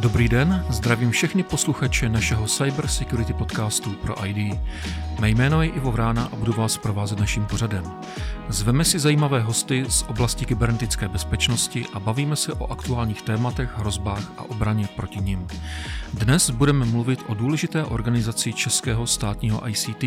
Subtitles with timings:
[0.00, 4.58] Dobrý den, zdravím všechny posluchače našeho Cyber Security podcastu pro ID.
[5.20, 7.84] Mé jméno je Ivo Vrána a budu vás provázet naším pořadem.
[8.48, 14.32] Zveme si zajímavé hosty z oblasti kybernetické bezpečnosti a bavíme se o aktuálních tématech, hrozbách
[14.38, 15.46] a obraně proti nim.
[16.14, 20.04] Dnes budeme mluvit o důležité organizaci Českého státního ICT,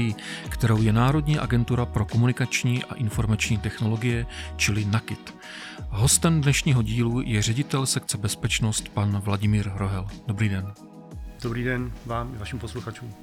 [0.50, 5.34] kterou je Národní agentura pro komunikační a informační technologie, čili NAKIT.
[5.90, 10.08] Hostem dnešního dílu je ředitel sekce bezpečnost pan Vladimír Rohel.
[10.28, 10.74] Dobrý den.
[11.42, 13.14] Dobrý den vám i vašim posluchačům.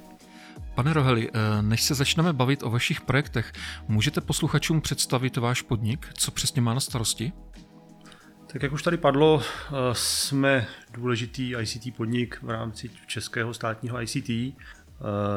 [0.75, 3.53] Pane Roheli, eh, než se začneme bavit o vašich projektech,
[3.87, 7.31] můžete posluchačům představit váš podnik, co přesně má na starosti?
[8.53, 14.29] Tak jak už tady padlo, eh, jsme důležitý ICT podnik v rámci českého státního ICT.
[14.29, 14.53] Eh,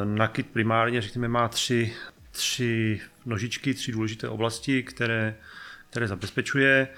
[0.05, 1.93] Nakit primárně, řekněme, má tři,
[2.31, 5.35] tři nožičky, tři důležité oblasti, které,
[5.91, 6.89] které zabezpečuje.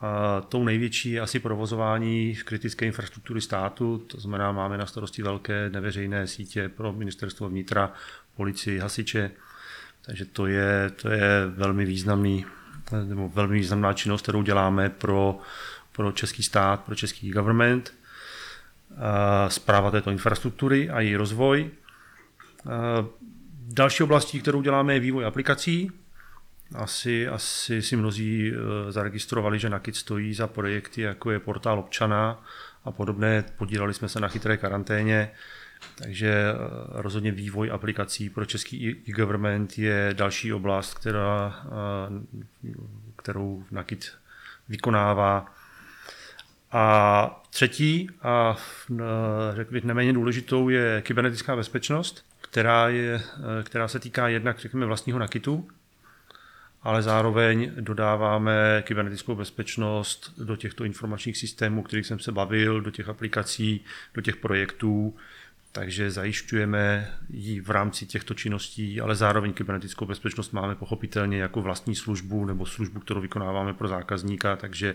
[0.00, 5.70] A tou největší je asi provozování kritické infrastruktury státu, to znamená, máme na starosti velké
[5.70, 7.92] neveřejné sítě pro ministerstvo vnitra,
[8.36, 9.30] policii, hasiče,
[10.06, 12.46] takže to je, to je velmi významný,
[13.04, 15.38] nebo velmi významná činnost, kterou děláme pro,
[15.92, 17.94] pro český stát, pro český government.
[19.48, 21.70] Zpráva této infrastruktury a její rozvoj.
[23.68, 25.90] Další oblastí, kterou děláme, je vývoj aplikací,
[26.74, 32.44] asi, asi si mnozí eh, zaregistrovali, že Nakit stojí za projekty, jako je portál občana
[32.84, 33.44] a podobné.
[33.56, 35.30] Podíleli jsme se na chytré karanténě,
[35.96, 36.54] takže eh,
[36.88, 42.74] rozhodně vývoj aplikací pro český e-government je další oblast, která, eh,
[43.16, 44.12] kterou Nakit
[44.68, 45.54] vykonává.
[46.72, 48.56] A třetí a
[49.54, 53.22] řekl bych neméně důležitou je kybernetická bezpečnost, která, je,
[53.62, 55.68] která se týká jednak řekněme vlastního Nakitu,
[56.82, 63.08] ale zároveň dodáváme kybernetickou bezpečnost do těchto informačních systémů, kterých jsem se bavil, do těch
[63.08, 63.84] aplikací,
[64.14, 65.14] do těch projektů,
[65.72, 71.96] takže zajišťujeme ji v rámci těchto činností, ale zároveň kybernetickou bezpečnost máme pochopitelně jako vlastní
[71.96, 74.94] službu nebo službu, kterou vykonáváme pro zákazníka, takže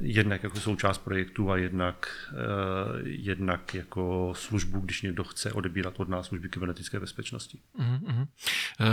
[0.00, 6.08] jednak jako součást projektu a jednak, uh, jednak jako službu, když někdo chce odebírat od
[6.08, 7.58] nás služby kybernetické bezpečnosti.
[7.78, 8.26] Mm-hmm.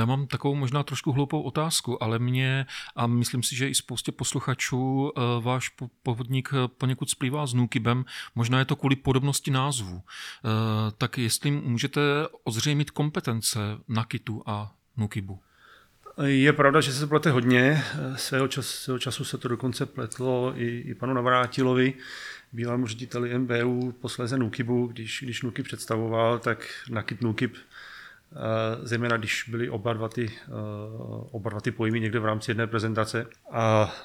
[0.06, 2.66] Mám takovou možná trošku hloupou otázku, ale mě
[2.96, 5.72] a myslím si, že i spoustě posluchačů eh, váš
[6.04, 10.02] povodník poněkud splývá s Nukibem, možná je to kvůli podobnosti názvu.
[10.98, 12.02] Tak jestli můžete
[12.44, 15.40] ozřejmit kompetence Nakitu a Nukibu?
[16.22, 17.84] Je pravda, že se plete hodně.
[18.16, 21.94] Svého, čas, svého času se to dokonce pletlo i, i panu Navrátilovi,
[22.52, 28.38] bývalému řediteli MBU, posléze Nukibu, když, když Nukib představoval, tak Nakit Nukib, eh,
[28.82, 30.52] zejména když byly oba dva, ty, eh,
[31.32, 33.28] oba dva ty pojmy někde v rámci jedné prezentace.
[33.52, 33.96] A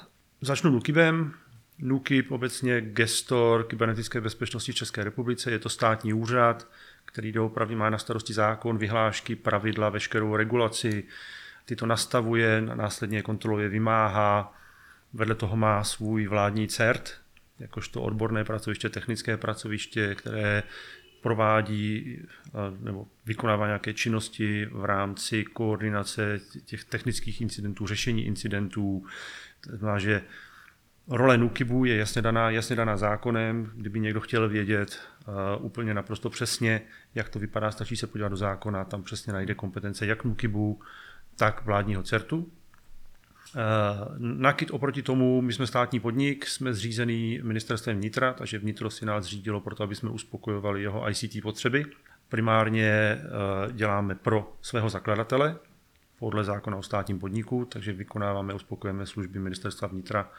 [0.41, 1.33] začnu Nukibem.
[1.79, 6.67] Nukib obecně gestor kybernetické bezpečnosti v České republice, je to státní úřad,
[7.05, 11.03] který doopravdy má na starosti zákon, vyhlášky, pravidla, veškerou regulaci,
[11.69, 14.53] ty to nastavuje, následně kontroluje, vymáhá.
[15.13, 17.21] Vedle toho má svůj vládní CERT,
[17.59, 20.63] jakožto odborné pracoviště, technické pracoviště, které
[21.21, 22.17] provádí
[22.79, 29.05] nebo vykonává nějaké činnosti v rámci koordinace těch technických incidentů, řešení incidentů.
[29.61, 30.21] To znamená, že
[31.07, 33.71] role NUKIBu je jasně daná, jasně daná zákonem.
[33.75, 36.81] Kdyby někdo chtěl vědět uh, úplně naprosto přesně,
[37.15, 40.81] jak to vypadá, stačí se podívat do zákona, tam přesně najde kompetence jak NUKIBu,
[41.39, 42.51] tak vládního CERTu.
[43.55, 43.59] Eh,
[44.17, 49.23] Nakit oproti tomu, my jsme státní podnik, jsme zřízený ministerstvem vnitra, takže vnitro si nás
[49.23, 51.85] zřídilo proto, aby jsme uspokojovali jeho ICT potřeby.
[52.29, 53.19] Primárně eh,
[53.71, 55.55] děláme pro svého zakladatele
[56.19, 60.31] podle zákona o státním podniku, takže vykonáváme, uspokojujeme služby ministerstva vnitra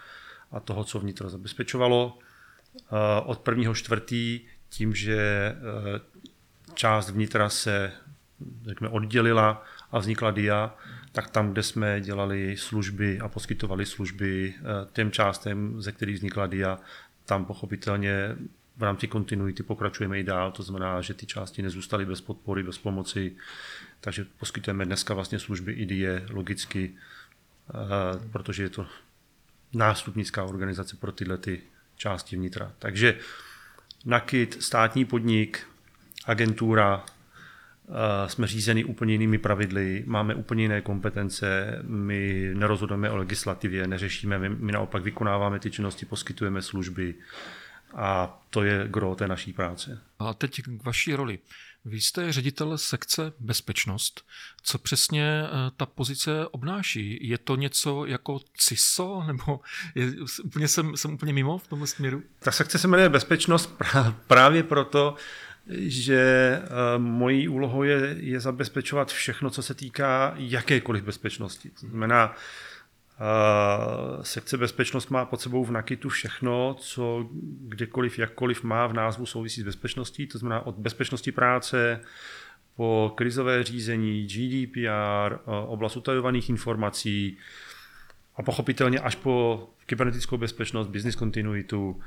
[0.53, 2.19] a toho, co vnitro zabezpečovalo.
[2.77, 2.81] Eh,
[3.25, 5.55] od prvního čtvrtý tím, že
[6.75, 7.93] část vnitra se
[8.65, 10.75] řekněme, oddělila a vznikla DIA,
[11.13, 14.63] tak tam, kde jsme dělali služby a poskytovali služby eh,
[14.93, 16.79] těm částem, ze kterých vznikla DIA,
[17.27, 18.37] tam pochopitelně
[18.77, 22.79] v rámci kontinuity pokračujeme i dál, to znamená, že ty části nezůstaly bez podpory, bez
[22.79, 23.37] pomoci,
[24.01, 28.87] takže poskytujeme dneska vlastně služby i DIA logicky, eh, protože je to
[29.73, 31.63] nástupnická organizace pro tyhle ty
[31.97, 32.73] části vnitra.
[32.79, 33.19] Takže
[34.05, 35.67] NAKIT, státní podnik,
[36.25, 37.05] agentura,
[38.27, 44.49] jsme řízeni úplně jinými pravidly, máme úplně jiné kompetence, my nerozhodujeme o legislativě, neřešíme, my,
[44.49, 47.15] my naopak vykonáváme ty činnosti, poskytujeme služby
[47.95, 50.01] a to je gro té naší práce.
[50.19, 51.39] A teď k vaší roli.
[51.85, 54.25] Vy jste ředitel sekce bezpečnost.
[54.63, 57.29] Co přesně eh, ta pozice obnáší?
[57.29, 59.61] Je to něco jako CISO, nebo
[59.95, 60.13] je,
[60.45, 62.23] úplně jsem, jsem úplně mimo v tomhle směru?
[62.39, 63.77] Ta sekce se jmenuje bezpečnost
[64.27, 65.17] právě proto,
[65.69, 66.21] že
[66.63, 71.71] eh, mojí úlohou je, je zabezpečovat všechno, co se týká jakékoliv bezpečnosti.
[71.81, 72.35] To znamená,
[73.21, 77.29] Uh, sekce bezpečnost má pod sebou v Nakitu všechno, co
[77.61, 82.01] kdekoliv, jakkoliv má v názvu souvisí s bezpečností, to znamená od bezpečnosti práce
[82.77, 87.39] po krizové řízení, GDPR, uh, oblast utajovaných informací
[88.37, 92.01] a pochopitelně až po kybernetickou bezpečnost, business kontinuitu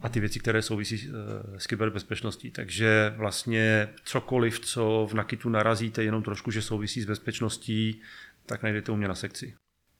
[0.00, 1.14] a ty věci, které souvisí uh,
[1.58, 2.50] s kyberbezpečností.
[2.50, 8.00] Takže vlastně cokoliv, co v Nakitu narazíte jenom trošku, že souvisí s bezpečností,
[8.46, 9.54] tak najdete u mě na sekci.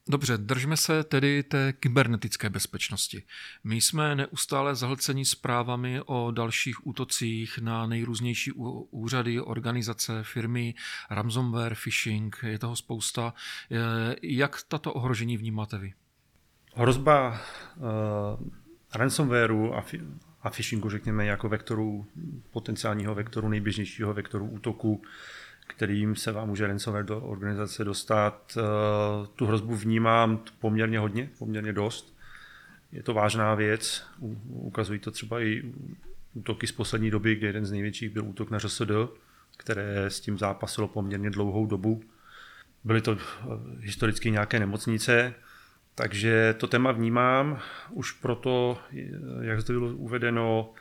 [0.09, 3.23] Dobře, držme se tedy té kybernetické bezpečnosti.
[3.65, 8.53] My jsme neustále zahlceni zprávami o dalších útocích na nejrůznější
[8.91, 10.75] úřady, organizace, firmy,
[11.11, 13.35] ransomware, phishing, je toho spousta.
[14.23, 15.93] Jak tato ohrožení vnímáte vy?
[16.75, 17.41] Hrozba
[17.77, 18.49] uh,
[18.95, 20.01] ransomwareu a, fi-
[20.43, 22.07] a phishingu, řekněme, jako vektoru,
[22.51, 25.03] potenciálního vektoru, nejběžnějšího vektoru útoku,
[25.67, 28.59] kterým se vám může ransomware do organizace dostat.
[28.59, 32.17] Eh, tu hrozbu vnímám poměrně hodně, poměrně dost.
[32.93, 34.07] Je to vážná věc,
[34.49, 35.73] ukazují to třeba i
[36.35, 38.91] útoky z poslední doby, kde jeden z největších byl útok na ŘSD,
[39.57, 42.03] které s tím zápasilo poměrně dlouhou dobu.
[42.85, 43.47] Byly to eh,
[43.81, 45.35] historicky nějaké nemocnice,
[46.01, 47.61] takže to téma vnímám
[47.91, 48.79] už proto,
[49.41, 50.73] jak zde bylo uvedeno,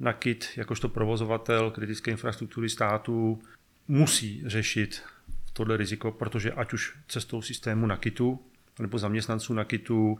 [0.00, 3.42] NAKIT jakožto provozovatel kritické infrastruktury státu
[3.88, 5.02] musí řešit
[5.52, 8.42] tohle riziko, protože ať už cestou systému NAKITu
[8.78, 10.18] nebo zaměstnanců NAKITu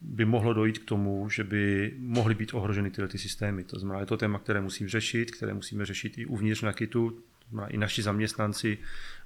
[0.00, 3.64] by mohlo dojít k tomu, že by mohly být ohroženy tyhle ty systémy.
[3.64, 7.48] To znamená, je to téma, které musím řešit, které musíme řešit i uvnitř NAKITu, to
[7.50, 8.78] znamená, i naši zaměstnanci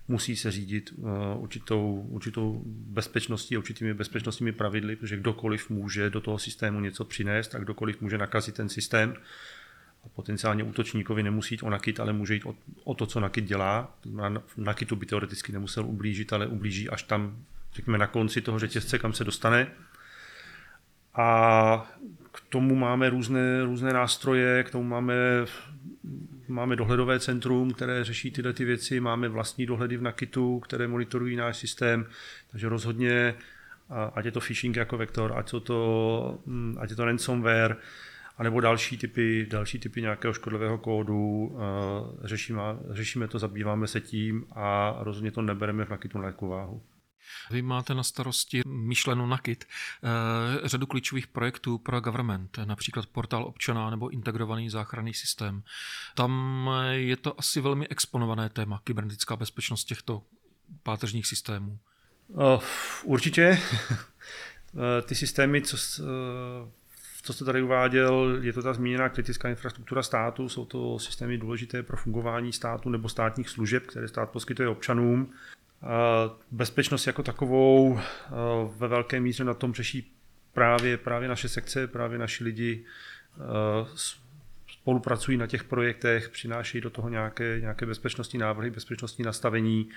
[0.08, 6.38] musí se řídit uh, určitou, určitou bezpečností určitými bezpečnostními pravidly, protože kdokoliv může do toho
[6.38, 9.14] systému něco přinést a kdokoliv může nakazit ten systém
[10.05, 13.44] a potenciálně útočníkovi nemusí jít o nakit, ale může jít o, o to, co nakit
[13.44, 13.99] dělá.
[14.05, 17.37] Na nakitu by teoreticky nemusel ublížit, ale ublíží až tam,
[17.75, 19.66] řekněme, na konci toho řetězce, kam se dostane.
[21.14, 21.90] A
[22.32, 25.14] k tomu máme různé, různé nástroje, k tomu máme,
[26.49, 31.37] máme dohledové centrum, které řeší tyhle ty věci, máme vlastní dohledy v Nakitu, které monitorují
[31.37, 32.06] náš systém,
[32.50, 33.35] takže rozhodně,
[34.15, 37.77] ať je to phishing jako vektor, ať, to, hm, ať je to ransomware,
[38.39, 41.56] anebo další typy, další typy nějakého škodlivého kódu.
[42.25, 46.83] Řešíme, řešíme to, zabýváme se tím a rozhodně to nebereme v nakitu na váhu.
[47.51, 53.91] Vy máte na starosti myšlenou nakit eh, řadu klíčových projektů pro government, například portál občana
[53.91, 55.63] nebo integrovaný záchranný systém.
[56.15, 60.23] Tam je to asi velmi exponované téma, kybernetická bezpečnost těchto
[60.83, 61.79] páteřních systémů.
[62.29, 62.63] Uh,
[63.05, 63.59] určitě.
[65.07, 65.77] Ty systémy, co,
[67.23, 71.83] co jste tady uváděl, je to ta zmíněná kritická infrastruktura státu, jsou to systémy důležité
[71.83, 75.33] pro fungování státu nebo státních služeb, které stát poskytuje občanům.
[76.51, 78.01] Bezpečnost jako takovou
[78.77, 80.13] ve velké míře na tom řeší
[80.53, 82.85] právě, právě naše sekce, právě naši lidi
[84.67, 89.89] spolupracují na těch projektech, přinášejí do toho nějaké, nějaké bezpečnostní návrhy, bezpečnostní nastavení.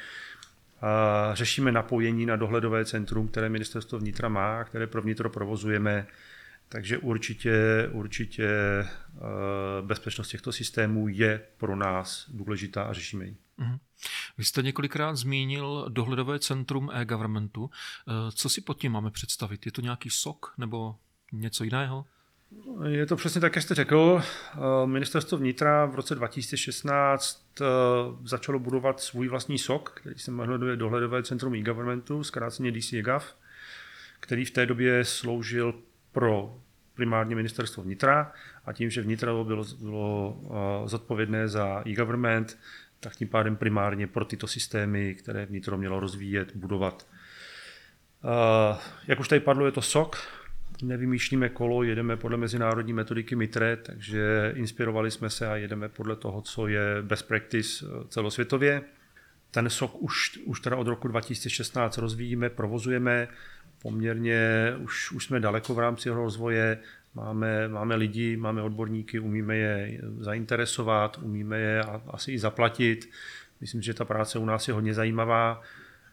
[1.34, 6.08] Řešíme napojení na dohledové centrum, které ministerstvo vnitra má, které pro vnitro provozujeme.
[6.72, 7.54] Takže určitě,
[7.92, 8.88] určitě eh,
[9.82, 13.38] bezpečnost těchto systémů je pro nás důležitá a řešíme ji.
[13.58, 13.78] Mhm.
[14.38, 17.70] Vy jste několikrát zmínil dohledové centrum e-governmentu.
[18.08, 19.66] Eh, co si pod tím máme představit?
[19.66, 20.96] Je to nějaký SOK nebo
[21.32, 22.06] něco jiného?
[22.88, 24.22] Je to přesně tak, jak jste řekl.
[24.24, 27.48] Eh, ministerstvo vnitra v roce 2016
[28.24, 33.36] začalo budovat svůj vlastní SOK, který se jmenuje Dohledové centrum e-governmentu, zkráceně DCGAV,
[34.20, 35.74] který v té době sloužil
[36.12, 36.61] pro
[36.96, 38.32] primárně ministerstvo vnitra
[38.66, 42.58] a tím, že vnitro bylo, bylo uh, zodpovědné za e-government,
[43.00, 47.08] tak tím pádem primárně pro tyto systémy, které vnitro mělo rozvíjet, budovat.
[48.24, 50.16] Uh, jak už tady padlo, je to SOC,
[50.84, 56.42] nevymýšlíme kolo, jedeme podle mezinárodní metodiky MITRE, takže inspirovali jsme se a jedeme podle toho,
[56.42, 58.82] co je best practice uh, celosvětově.
[59.52, 63.28] Ten SOC už, už teda od roku 2016 rozvíjíme, provozujeme,
[63.82, 66.78] poměrně, už, už jsme daleko v rámci jeho rozvoje,
[67.16, 73.10] máme, máme lidi, máme odborníky, umíme je zainteresovat, umíme je asi i zaplatit.
[73.62, 75.62] Myslím, že ta práce u nás je hodně zajímavá.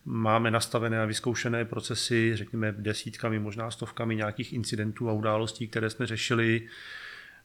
[0.04, 6.06] Máme nastavené a vyzkoušené procesy, řekněme desítkami, možná stovkami nějakých incidentů a událostí, které jsme
[6.06, 6.62] řešili.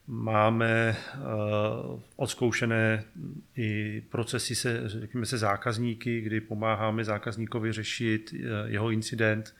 [0.08, 0.96] Máme
[2.16, 3.04] odzkoušené
[3.58, 9.56] i procesy se, řekněme se zákazníky, kdy pomáháme zákazníkovi řešit jeho incident,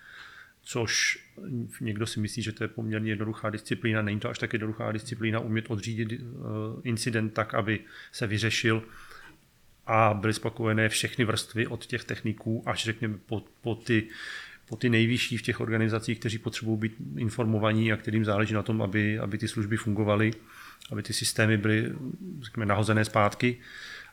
[0.64, 1.20] což
[1.82, 4.02] někdo si myslí, že to je poměrně jednoduchá disciplína.
[4.02, 6.22] Není to až tak jednoduchá disciplína umět odřídit
[6.84, 7.80] incident tak, aby
[8.12, 8.84] se vyřešil
[9.86, 14.08] a byly spokojené všechny vrstvy od těch techniků až řekněme po, po, ty,
[14.66, 18.82] po ty nejvyšší v těch organizacích, kteří potřebují být informovaní a kterým záleží na tom,
[18.82, 20.32] aby, aby ty služby fungovaly,
[20.92, 21.94] aby ty systémy byly
[22.42, 23.58] řekněme, nahozené zpátky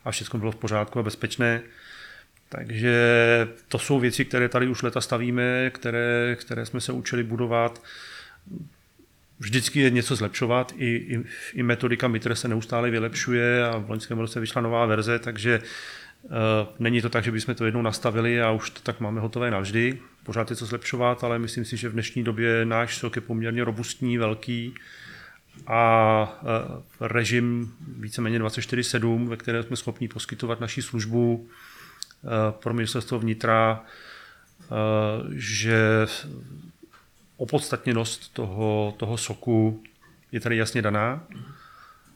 [0.04, 1.62] a všechno bylo v pořádku a bezpečné.
[2.52, 2.95] Takže
[3.69, 7.83] to jsou věci, které tady už leta stavíme, které, které jsme se učili budovat
[9.40, 14.19] vždycky je něco zlepšovat, i, i, i metodika MITRE se neustále vylepšuje a v loňském
[14.19, 15.61] roce vyšla nová verze, takže
[16.23, 16.30] uh,
[16.78, 19.99] není to tak, že bychom to jednou nastavili a už to tak máme hotové navždy.
[20.25, 23.64] Pořád je co zlepšovat, ale myslím si, že v dnešní době náš sok je poměrně
[23.64, 24.75] robustní, velký
[25.66, 31.49] a uh, režim víceméně 24-7, ve kterém jsme schopni poskytovat naši službu
[32.50, 33.84] pro ministerstvo vnitra,
[35.34, 36.06] že
[37.36, 39.82] opodstatněnost toho, toho soku
[40.32, 41.24] je tady jasně daná.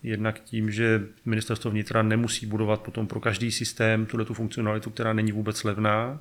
[0.03, 5.13] Jednak tím, že ministerstvo vnitra nemusí budovat potom pro každý systém tuhle tu funkcionalitu, která
[5.13, 6.21] není vůbec levná.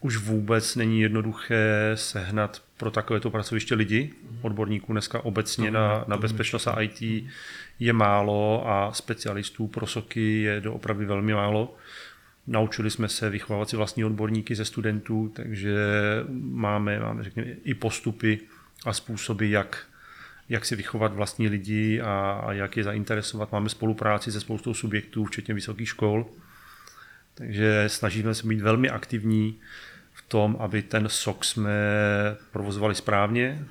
[0.00, 4.12] Už vůbec není jednoduché sehnat pro takovéto pracoviště lidi.
[4.42, 7.26] Odborníků dneska obecně na, na bezpečnost a IT
[7.78, 11.74] je málo a specialistů pro soky je doopravdy velmi málo.
[12.46, 15.76] Naučili jsme se vychovávat si vlastní odborníky ze studentů, takže
[16.40, 18.40] máme, máme řekněme, i postupy
[18.84, 19.86] a způsoby, jak,
[20.48, 23.52] jak si vychovat vlastní lidi a, a jak je zainteresovat.
[23.52, 26.26] Máme spolupráci se spoustou subjektů, včetně vysokých škol.
[27.34, 29.58] Takže snažíme se být velmi aktivní
[30.12, 31.72] v tom, aby ten SOC jsme
[32.52, 33.64] provozovali správně,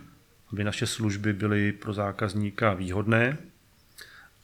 [0.52, 3.38] aby naše služby byly pro zákazníka výhodné,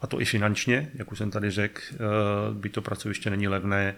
[0.02, 1.98] a to i finančně, jak už jsem tady řekl, eh,
[2.54, 3.96] by to pracoviště není levné,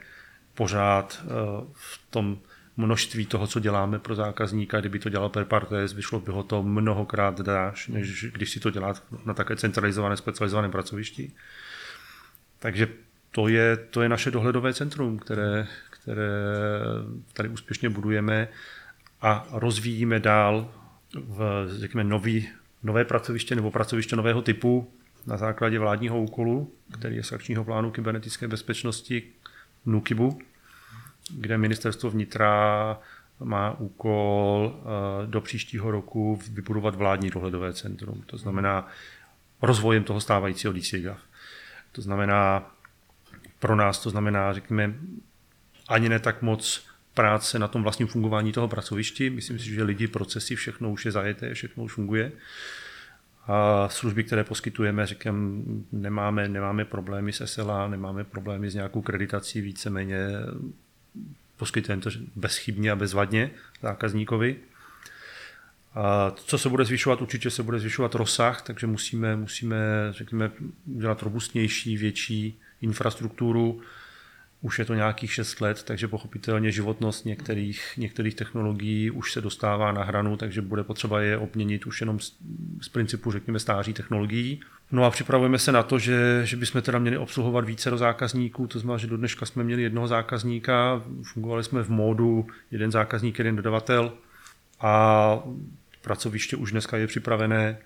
[0.54, 1.28] pořád eh,
[1.74, 2.38] v tom
[2.78, 6.64] množství toho, co děláme pro zákazníka, kdyby to dělal per partes, vyšlo by ho to
[6.64, 8.94] mnohokrát dráž, než když si to dělá
[9.26, 11.32] na také centralizované, specializovaném pracovišti.
[12.60, 12.88] Takže
[13.32, 16.32] to je, to je naše dohledové centrum, které, které
[17.34, 18.48] tady úspěšně budujeme
[19.22, 20.72] a rozvíjíme dál
[21.14, 22.50] v, řekněme, nový,
[22.84, 24.94] nové pracoviště nebo pracoviště nového typu
[25.28, 29.24] na základě vládního úkolu, který je z akčního plánu kybernetické bezpečnosti,
[29.86, 30.40] NUKIBu,
[31.30, 32.98] kde ministerstvo vnitra
[33.40, 38.24] má úkol eh, do příštího roku vybudovat vládní dohledové centrum.
[38.26, 38.88] To znamená
[39.62, 41.20] rozvojem toho stávajícího DCGAF.
[41.92, 42.72] To znamená,
[43.60, 44.94] pro nás to znamená, řekněme,
[45.88, 49.30] ani ne tak moc práce na tom vlastním fungování toho pracovišti.
[49.30, 52.32] Myslím si, že lidi, procesy, všechno už je zajeté, všechno už funguje.
[53.48, 59.62] A služby, které poskytujeme, říkám, nemáme, nemáme problémy s SLA, nemáme problémy s nějakou kreditací,
[59.62, 60.28] víceméně
[61.58, 64.56] poskytujeme to bezchybně a bezvadně zákazníkovi.
[65.96, 67.22] A co se bude zvyšovat?
[67.22, 69.78] Určitě se bude zvyšovat rozsah, takže musíme, musíme
[70.12, 70.52] řekněme,
[70.86, 73.82] dělat robustnější, větší infrastrukturu,
[74.62, 79.92] už je to nějakých 6 let, takže pochopitelně životnost některých, některých technologií už se dostává
[79.92, 82.34] na hranu, takže bude potřeba je obměnit už jenom z,
[82.82, 84.62] z principu, řekněme, stáří technologií.
[84.92, 88.68] No a připravujeme se na to, že, že bychom teda měli obsluhovat více do zákazníků,
[88.68, 93.38] to znamená, že do dneška jsme měli jednoho zákazníka, fungovali jsme v módu jeden zákazník,
[93.38, 94.14] jeden dodavatel
[94.80, 95.40] a
[96.02, 97.78] pracoviště už dneska je připravené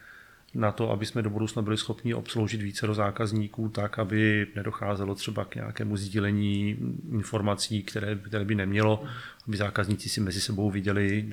[0.55, 5.15] na to, aby jsme do budoucna byli schopni obsloužit více do zákazníků tak, aby nedocházelo
[5.15, 6.77] třeba k nějakému sdílení
[7.11, 9.03] informací, které, které by nemělo,
[9.47, 11.29] aby zákazníci si mezi sebou viděli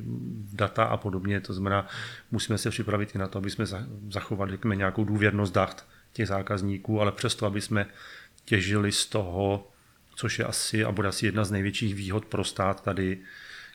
[0.53, 1.41] data a podobně.
[1.41, 1.87] To znamená,
[2.31, 3.67] musíme se připravit i na to, aby jsme
[4.11, 7.87] zachovali řekněme, nějakou důvěrnost dat těch zákazníků, ale přesto, aby jsme
[8.45, 9.69] těžili z toho,
[10.15, 13.19] což je asi a bude asi jedna z největších výhod pro stát tady,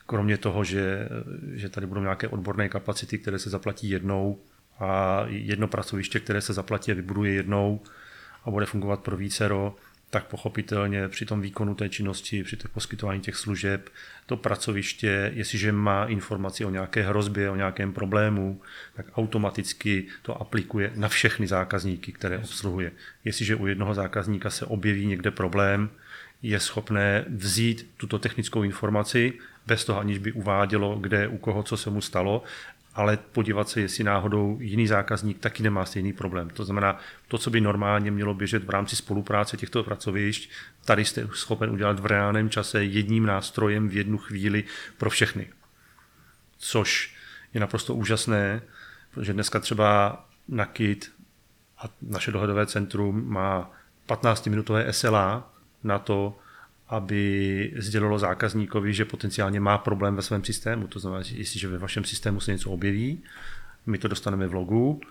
[0.05, 1.09] kromě toho, že,
[1.53, 4.39] že tady budou nějaké odborné kapacity, které se zaplatí jednou,
[4.79, 7.81] a jedno pracoviště, které se zaplatí a vybuduje jednou
[8.45, 9.75] a bude fungovat pro vícero,
[10.09, 13.89] tak pochopitelně při tom výkonu té činnosti, při těch poskytování těch služeb,
[14.25, 18.61] to pracoviště, jestliže má informaci o nějaké hrozbě, o nějakém problému,
[18.95, 22.91] tak automaticky to aplikuje na všechny zákazníky, které obsluhuje.
[23.25, 25.89] Jestliže u jednoho zákazníka se objeví někde problém,
[26.41, 29.33] je schopné vzít tuto technickou informaci
[29.65, 32.43] bez toho, aniž by uvádělo, kde, u koho, co se mu stalo
[32.97, 36.49] ale podívat se, jestli náhodou jiný zákazník taky nemá stejný problém.
[36.49, 40.49] To znamená, to, co by normálně mělo běžet v rámci spolupráce těchto pracovišť,
[40.85, 44.63] tady jste schopen udělat v reálném čase jedním nástrojem v jednu chvíli
[44.97, 45.49] pro všechny.
[46.57, 47.15] Což
[47.53, 48.61] je naprosto úžasné,
[49.11, 51.11] protože dneska třeba na KIT
[51.77, 53.71] A naše dohledové centrum má
[54.07, 56.39] 15-minutové SLA na to,
[56.89, 60.87] aby sdělilo zákazníkovi, že potenciálně má problém ve svém systému.
[60.87, 63.23] To znamená, že jestliže ve vašem systému se něco objeví,
[63.85, 65.01] my to dostaneme v logu,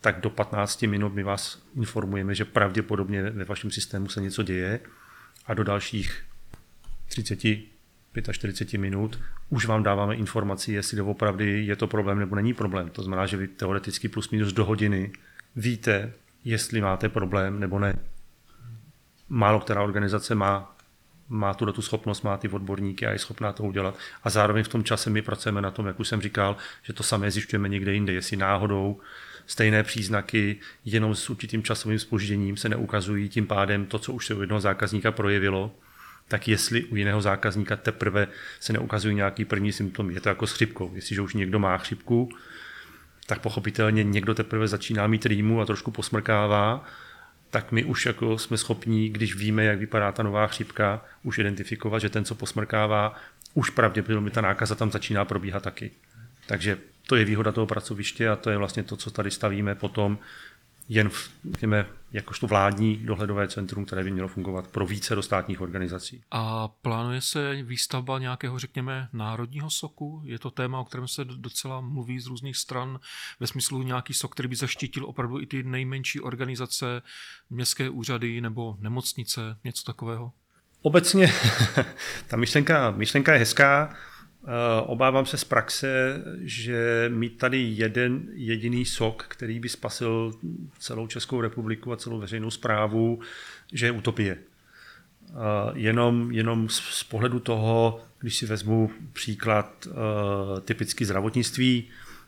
[0.00, 4.80] tak do 15 minut my vás informujeme, že pravděpodobně ve vašem systému se něco děje
[5.46, 6.24] a do dalších
[7.08, 7.38] 30,
[8.32, 12.90] 45 minut už vám dáváme informaci, jestli doopravdy je to problém nebo není problém.
[12.90, 15.12] To znamená, že vy teoreticky plus minus do hodiny
[15.56, 16.12] víte,
[16.44, 17.98] jestli máte problém nebo ne.
[19.28, 20.73] Málo která organizace má
[21.28, 23.98] má tu tu schopnost, má ty odborníky a je schopná to udělat.
[24.24, 27.02] A zároveň v tom čase my pracujeme na tom, jak už jsem říkal, že to
[27.02, 29.00] samé zjišťujeme někde jinde, jestli náhodou
[29.46, 34.34] stejné příznaky jenom s určitým časovým spožděním se neukazují, tím pádem to, co už se
[34.34, 35.74] u jednoho zákazníka projevilo,
[36.28, 38.28] tak jestli u jiného zákazníka teprve
[38.60, 40.14] se neukazují nějaký první symptomy.
[40.14, 40.90] Je to jako s chřipkou.
[40.94, 42.28] Jestliže už někdo má chřipku,
[43.26, 46.84] tak pochopitelně někdo teprve začíná mít rýmu a trošku posmrkává,
[47.54, 51.98] tak my už jako jsme schopní, když víme, jak vypadá ta nová chřipka, už identifikovat,
[51.98, 53.14] že ten, co posmrkává,
[53.54, 55.90] už pravděpodobně ta nákaza tam začíná probíhat taky.
[56.46, 60.18] Takže to je výhoda toho pracoviště a to je vlastně to, co tady stavíme potom
[60.88, 66.22] jen v, řekněme, jakožto vládní dohledové centrum, které by mělo fungovat pro více dostátních organizací.
[66.30, 70.22] A plánuje se výstavba nějakého, řekněme, národního soku?
[70.24, 73.00] Je to téma, o kterém se docela mluví z různých stran,
[73.40, 77.02] ve smyslu nějaký sok, který by zaštítil opravdu i ty nejmenší organizace,
[77.50, 80.32] městské úřady nebo nemocnice, něco takového?
[80.82, 81.32] Obecně
[82.28, 83.96] ta myšlenka, myšlenka je hezká,
[84.82, 90.32] obávám se z praxe, že mít tady jeden jediný sok, který by spasil
[90.78, 93.20] celou Českou republiku a celou veřejnou zprávu,
[93.72, 94.38] že je utopie.
[95.28, 95.34] Eh,
[95.74, 101.84] jenom, jenom z pohledu toho, když si vezmu příklad eh, typicky zdravotnictví,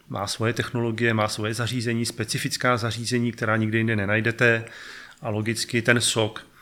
[0.09, 4.65] má svoje technologie, má svoje zařízení, specifická zařízení, která nikdy jinde nenajdete
[5.21, 6.56] a logicky ten sok Eh,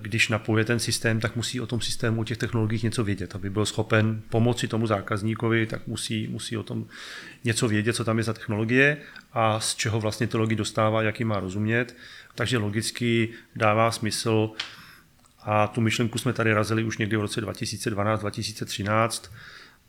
[0.00, 3.34] když napojuje ten systém, tak musí o tom systému, o těch technologiích něco vědět.
[3.34, 6.86] Aby byl schopen pomoci tomu zákazníkovi, tak musí, musí o tom
[7.44, 8.96] něco vědět, co tam je za technologie
[9.32, 11.96] a z čeho vlastně ty logy dostává, jak má rozumět.
[12.34, 14.50] Takže logicky dává smysl
[15.42, 19.30] a tu myšlenku jsme tady razili už někdy v roce 2012-2013,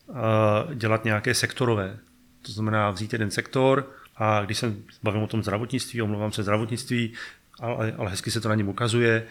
[0.09, 1.97] eh, dělat nějaké sektorové.
[2.41, 7.13] To znamená vzít jeden sektor a když jsem bavím o tom zdravotnictví, omlouvám se zdravotnictví,
[7.59, 9.27] ale, ale hezky se to na něm ukazuje,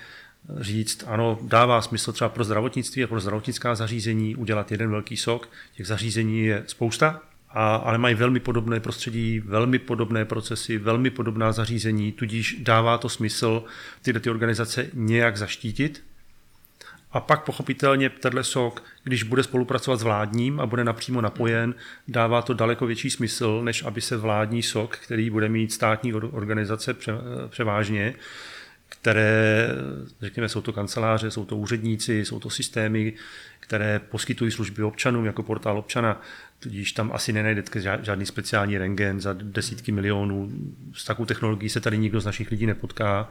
[0.61, 5.49] říct, ano, dává smysl třeba pro zdravotnictví a pro zdravotnická zařízení udělat jeden velký sok.
[5.77, 11.53] Těch zařízení je spousta, a, ale mají velmi podobné prostředí, velmi podobné procesy, velmi podobná
[11.53, 13.65] zařízení, tudíž dává to smysl
[14.03, 16.05] tyhle ty organizace nějak zaštítit.
[17.13, 21.75] A pak pochopitelně tenhle sok, když bude spolupracovat s vládním a bude napřímo napojen,
[22.09, 26.97] dává to daleko větší smysl, než aby se vládní sok, který bude mít státní organizace
[27.49, 28.15] převážně,
[29.01, 29.69] které,
[30.21, 33.13] řekněme, jsou to kanceláře, jsou to úředníci, jsou to systémy,
[33.61, 36.21] které poskytují služby občanům jako portál občana,
[36.59, 40.53] tudíž tam asi nenajdete žádný speciální rengen za desítky milionů.
[40.93, 43.29] S takovou technologií se tady nikdo z našich lidí nepotká,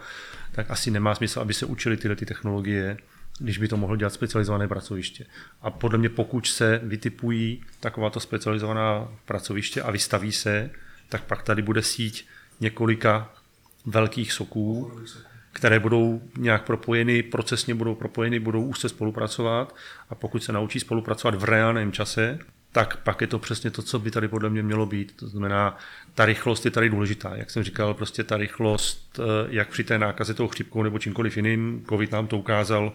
[0.52, 2.98] tak asi nemá smysl, aby se učili tyhle ty technologie,
[3.40, 5.26] když by to mohlo dělat specializované pracoviště.
[5.62, 10.70] A podle mě, pokud se vytipují takováto specializovaná pracoviště a vystaví se,
[11.10, 12.28] tak pak tady bude síť
[12.60, 13.34] několika
[13.86, 14.92] velkých soků,
[15.54, 19.76] které budou nějak propojeny, procesně budou propojeny, budou se spolupracovat
[20.10, 22.40] a pokud se naučí spolupracovat v reálném čase,
[22.72, 25.14] tak pak je to přesně to, co by tady podle mě mělo být.
[25.16, 25.78] To znamená,
[26.14, 27.36] ta rychlost je tady důležitá.
[27.36, 31.38] Jak jsem říkal, prostě ta rychlost, eh, jak při té nákaze tou chřipkou nebo čímkoliv
[31.38, 32.94] jiným, COVID nám to ukázal,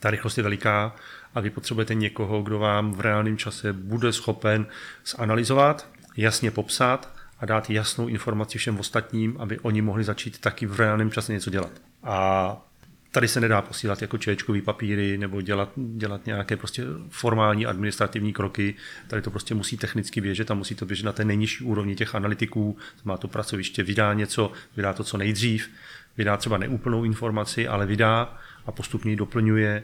[0.00, 0.96] ta rychlost je veliká
[1.34, 4.66] a vy potřebujete někoho, kdo vám v reálném čase bude schopen
[5.06, 7.11] zanalizovat, jasně popsat
[7.42, 11.50] a dát jasnou informaci všem ostatním, aby oni mohli začít taky v reálném čase něco
[11.50, 11.72] dělat.
[12.02, 12.56] A
[13.10, 18.74] tady se nedá posílat jako čečkový papíry nebo dělat, dělat nějaké prostě formální administrativní kroky.
[19.08, 22.14] Tady to prostě musí technicky běžet a musí to běžet na té nejnižší úrovni těch
[22.14, 22.76] analytiků.
[23.04, 25.70] Má to pracoviště, vydá něco, vydá to co nejdřív,
[26.16, 29.82] vydá třeba neúplnou informaci, ale vydá a postupně ji doplňuje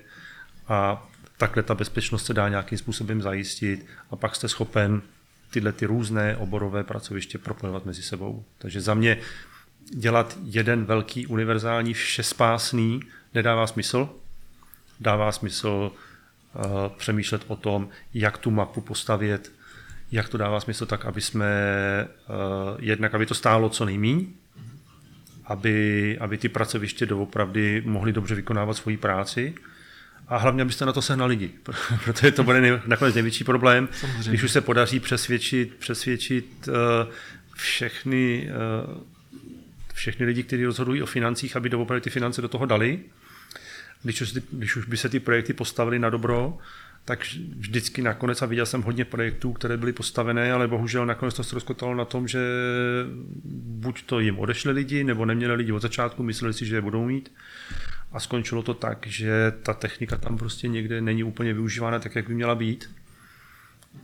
[0.68, 5.02] a takhle ta bezpečnost se dá nějakým způsobem zajistit a pak jste schopen
[5.50, 8.44] tyhle ty různé oborové pracoviště propojovat mezi sebou.
[8.58, 9.18] Takže za mě
[9.94, 13.00] dělat jeden velký univerzální všespásný
[13.34, 14.08] nedává smysl.
[15.00, 15.92] Dává smysl
[16.54, 16.62] uh,
[16.96, 19.52] přemýšlet o tom, jak tu mapu postavět,
[20.12, 21.46] jak to dává smysl tak, aby jsme
[22.08, 24.24] uh, jednak, aby to stálo co nejméně,
[25.44, 29.54] aby, aby ty pracoviště doopravdy mohly dobře vykonávat svoji práci
[30.28, 31.50] a hlavně, abyste na to sehnali lidi,
[32.04, 34.30] protože to bude nakonec největší problém, Samozřejmě.
[34.30, 36.74] když už se podaří přesvědčit, přesvědčit uh,
[37.54, 38.50] všechny,
[38.86, 39.02] uh,
[39.94, 43.00] všechny lidi, kteří rozhodují o financích, aby doopravdy ty finance do toho dali.
[44.02, 46.58] Když už, když už by se ty projekty postavily na dobro,
[47.04, 51.44] tak vždycky nakonec, a viděl jsem hodně projektů, které byly postavené, ale bohužel nakonec to
[51.44, 52.40] ztroskotalo na tom, že
[53.54, 57.04] buď to jim odešli lidi, nebo neměli lidi od začátku, mysleli si, že je budou
[57.04, 57.32] mít.
[58.12, 62.28] A skončilo to tak, že ta technika tam prostě někde není úplně využívána tak, jak
[62.28, 62.90] by měla být.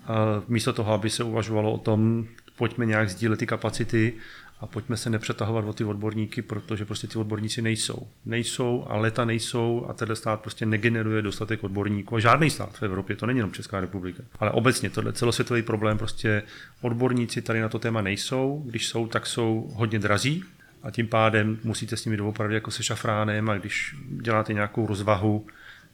[0.06, 4.12] A místo toho, aby se uvažovalo o tom, pojďme nějak sdílet ty kapacity
[4.60, 8.08] a pojďme se nepřetahovat o ty odborníky, protože prostě ty odborníci nejsou.
[8.24, 12.16] Nejsou a leta nejsou a tenhle stát prostě negeneruje dostatek odborníků.
[12.16, 14.22] A žádný stát v Evropě, to není jenom Česká republika.
[14.38, 16.42] Ale obecně tohle celosvětový problém, prostě
[16.80, 18.62] odborníci tady na to téma nejsou.
[18.66, 20.44] Když jsou, tak jsou hodně drazí,
[20.84, 25.46] a tím pádem musíte s nimi doopravdy jako se šafránem a když děláte nějakou rozvahu,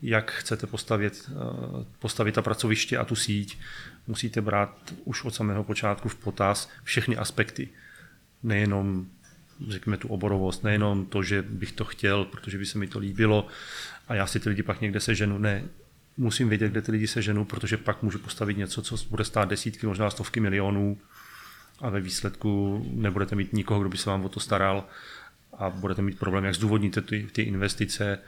[0.02, 3.58] jak chcete postavit, eh, postavit ta pracoviště a tu síť,
[4.06, 7.68] musíte brát už od samého počátku v potaz všechny aspekty.
[8.42, 9.06] Nejenom
[9.68, 13.46] řekněme tu oborovost, nejenom to, že bych to chtěl, protože by se mi to líbilo
[14.08, 15.38] a já si ty lidi pak někde seženu.
[15.38, 15.64] Ne,
[16.16, 19.86] musím vědět, kde ty lidi seženu, protože pak můžu postavit něco, co bude stát desítky,
[19.86, 20.98] možná stovky milionů
[21.80, 24.86] a ve výsledku nebudete mít nikoho, kdo by se vám o to staral
[25.52, 28.18] a budete mít problém, jak zdůvodníte ty, ty investice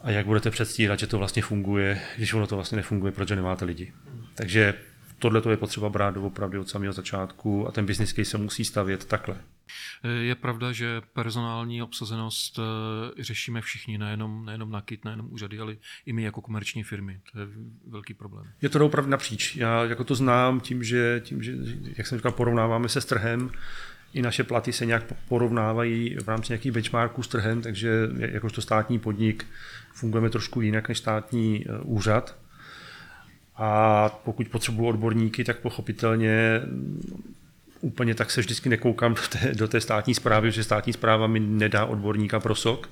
[0.00, 3.64] a jak budete předstírat, že to vlastně funguje, když ono to vlastně nefunguje, protože nemáte
[3.64, 3.92] lidi.
[4.34, 4.74] Takže
[5.18, 8.64] tohle to je potřeba brát opravdu od samého začátku a ten business case se musí
[8.64, 9.36] stavět takhle.
[10.20, 15.76] Je pravda, že personální obsazenost eh, řešíme všichni, nejenom, nejenom NAKIT, nejenom úřady, ale
[16.06, 17.20] i my jako komerční firmy.
[17.32, 17.46] To je
[17.88, 18.46] velký problém.
[18.62, 19.56] Je to opravdu napříč.
[19.56, 21.52] Já jako to znám tím, že, tím, že
[21.96, 23.50] jak jsem říkal, porovnáváme se s trhem,
[24.12, 28.98] i naše platy se nějak porovnávají v rámci nějakých benchmarků s trhem, takže jakožto státní
[28.98, 29.46] podnik
[29.92, 32.36] fungujeme trošku jinak než státní eh, úřad.
[33.56, 36.62] A pokud potřebuji odborníky, tak pochopitelně
[37.80, 41.40] úplně tak se vždycky nekoukám do té, do té státní zprávy, že státní zpráva mi
[41.40, 42.90] nedá odborníka pro sok,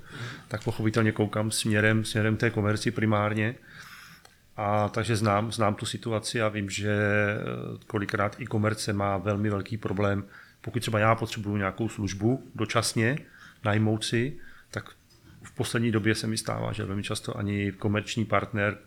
[0.49, 3.55] tak pochopitelně koukám směrem, směrem té komerci primárně.
[4.57, 7.39] A takže znám, znám tu situaci a vím, že eh,
[7.87, 10.25] kolikrát i komerce má velmi velký problém.
[10.61, 13.19] Pokud třeba já potřebuju nějakou službu dočasně,
[13.65, 14.37] najmout si,
[14.71, 14.91] tak
[15.43, 18.79] v poslední době se mi stává, že velmi často ani komerční partner,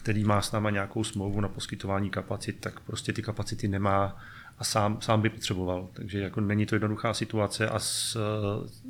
[0.00, 4.16] který má s náma nějakou smlouvu na poskytování kapacit, tak prostě ty kapacity nemá
[4.58, 5.88] a sám, sám by potřeboval.
[5.92, 8.16] Takže jako není to jednoduchá situace a s,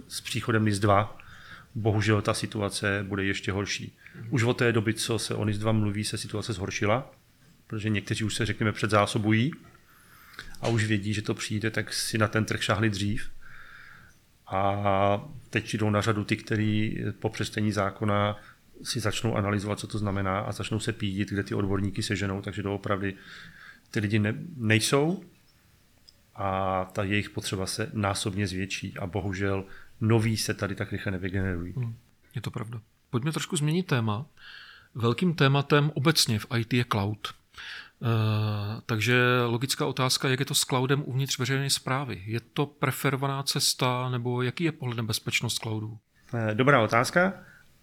[0.08, 1.18] s příchodem NIS 2
[1.74, 3.96] bohužel ta situace bude ještě horší.
[4.30, 7.10] Už od té doby, co se o NIS 2 mluví, se situace zhoršila,
[7.66, 9.52] protože někteří už se, řekněme, předzásobují
[10.60, 13.30] a už vědí, že to přijde, tak si na ten trh šáhli dřív.
[14.46, 18.36] A teď přijdou na řadu ty, kteří po přestení zákona
[18.82, 22.62] si začnou analyzovat, co to znamená a začnou se pídit, kde ty odborníky seženou, takže
[22.62, 23.14] doopravdy
[23.90, 25.24] ty lidi ne, nejsou
[26.34, 29.64] a ta jejich potřeba se násobně zvětší a bohužel
[30.00, 31.72] noví se tady tak rychle nevygenerují.
[31.76, 31.96] Hmm,
[32.34, 32.80] je to pravda.
[33.10, 34.26] Pojďme trošku změnit téma.
[34.94, 37.34] Velkým tématem obecně v IT je cloud.
[38.00, 38.08] Uh,
[38.86, 42.22] takže logická otázka, jak je to s cloudem uvnitř veřejné zprávy?
[42.26, 45.98] Je to preferovaná cesta, nebo jaký je pohled na bezpečnost cloudu?
[46.34, 47.32] Eh, dobrá otázka.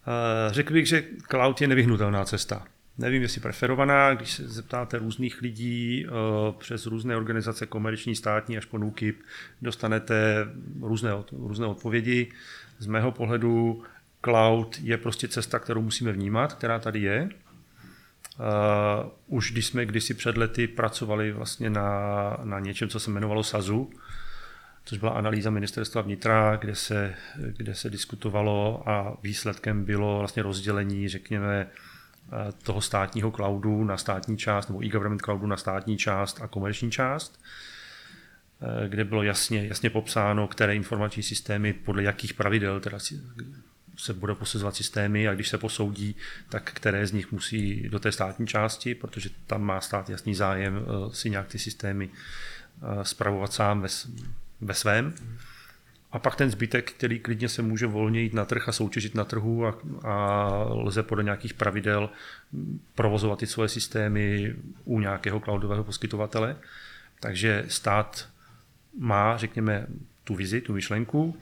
[0.07, 2.67] Uh, řekl bych, že cloud je nevyhnutelná cesta
[2.97, 6.11] nevím, jestli preferovaná, když se zeptáte různých lidí eh,
[6.57, 9.21] přes různé organizace komerční, státní až po NUKIP,
[9.61, 10.47] dostanete
[10.81, 12.31] různé, různé odpovědi.
[12.79, 13.83] Z mého pohledu
[14.23, 17.29] cloud je prostě cesta, kterou musíme vnímat, která tady je.
[18.39, 23.43] Uh, už když jsme kdysi před lety pracovali vlastně na, na něčem, co se jmenovalo
[23.43, 23.89] SAZU,
[24.87, 31.09] což byla analýza ministerstva vnitra, kde se, kde se diskutovalo a výsledkem bylo vlastně rozdělení,
[31.09, 31.67] řekněme,
[32.31, 36.91] Eh, toho státního cloudu na státní část, nebo e-government cloudu na státní část a komerční
[36.91, 37.39] část,
[38.61, 42.97] eh, kde bylo jasně, jasně popsáno, které informační systémy, podle jakých pravidel teda
[43.97, 46.15] se budou posuzovat systémy a když se posoudí,
[46.49, 50.77] tak které z nich musí do té státní části, protože tam má stát jasný zájem
[50.77, 52.09] eh, si nějak ty systémy
[53.03, 53.87] spravovat sám ve,
[54.61, 55.13] ve svém.
[56.11, 59.25] A pak ten zbytek, který klidně se může volně jít na trh a soutěžit na
[59.25, 62.09] trhu a, a lze podle nějakých pravidel
[62.95, 66.55] provozovat ty svoje systémy u nějakého cloudového poskytovatele.
[67.19, 68.29] Takže stát
[68.99, 69.87] má, řekněme,
[70.23, 71.37] tu vizi, tu myšlenku.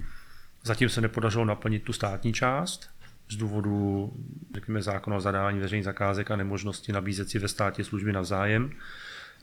[0.63, 2.89] Zatím se nepodařilo naplnit tu státní část
[3.29, 4.13] z důvodu,
[4.53, 8.71] řekněme, zákona o zadání veřejných zakázek a nemožnosti nabízet si ve státě služby navzájem.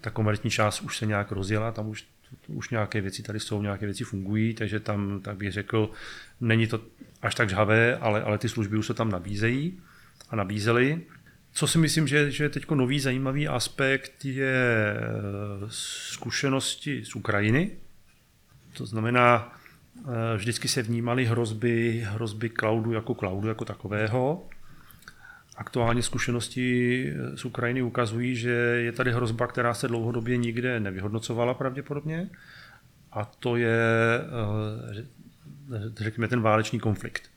[0.01, 2.05] Ta komerční část už se nějak rozjela, tam už
[2.47, 5.90] už nějaké věci tady jsou, nějaké věci fungují, takže tam, tak bych řekl,
[6.40, 6.81] není to
[7.23, 9.81] až tak žhavé, ale, ale ty služby už se tam nabízejí
[10.31, 11.01] a nabízely.
[11.53, 17.71] Co si myslím, že, že je teď nový zajímavý aspekt, je eh, zkušenosti z Ukrajiny.
[18.73, 19.53] To znamená,
[20.37, 24.49] vždycky se vnímaly hrozby, hrozby cloudu jako cloudu jako takového.
[25.62, 32.31] Aktuálně zkušenosti z Ukrajiny ukazují, že je tady hrozba, která se dlouhodobě nikde nevyhodnocovala pravděpodobně
[33.12, 33.79] a to je,
[35.96, 37.31] řekněme, ten válečný konflikt